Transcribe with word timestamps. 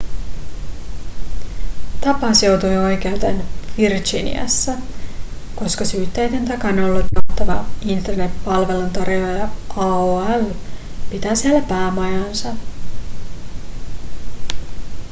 tapaus 2.05 2.43
joutui 2.43 2.77
oikeuteen 2.77 3.43
virginiassa 3.77 4.71
koska 5.55 5.85
syytteiden 5.85 6.45
takana 6.45 6.85
ollut 6.85 7.05
johtava 7.15 7.65
internet-palveluntarjoaja 7.81 9.47
aol 9.77 10.43
pitää 11.09 11.35
siellä 11.35 11.61
päämajaansa 11.67 12.47